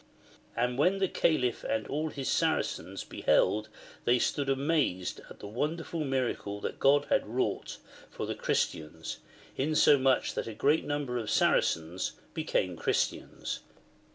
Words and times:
And 0.57 0.79
when 0.79 0.97
the 0.97 1.07
CaHf 1.07 1.63
and 1.63 1.85
all 1.85 2.09
his 2.09 2.27
Saracens 2.27 3.03
beheld, 3.03 3.69
they 4.03 4.17
stood 4.17 4.49
amazed 4.49 5.21
at 5.29 5.37
the 5.41 5.45
wonderful 5.47 5.99
miraclfe 6.03 6.59
that 6.63 6.79
God 6.79 7.05
had 7.11 7.27
wrought 7.27 7.77
for 8.09 8.25
the 8.25 8.33
Christians, 8.33 9.19
insomuch 9.57 10.33
that 10.33 10.47
a 10.47 10.55
great 10.55 10.85
number 10.85 11.17
of 11.19 11.25
the 11.27 11.31
Saracens 11.31 12.13
became 12.33 12.75
Christians. 12.77 13.59